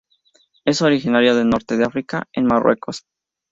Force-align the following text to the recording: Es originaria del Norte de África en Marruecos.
Es 0.65 0.81
originaria 0.81 1.35
del 1.35 1.47
Norte 1.47 1.77
de 1.77 1.85
África 1.85 2.27
en 2.33 2.45
Marruecos. 2.47 3.05